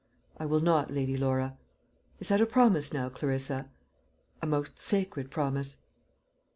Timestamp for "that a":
2.29-2.47